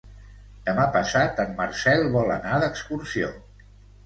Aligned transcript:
Demà 0.69 0.87
passat 0.95 1.41
en 1.43 1.53
Marcel 1.59 2.09
vol 2.17 2.33
anar 2.37 2.59
d'excursió. 2.65 3.31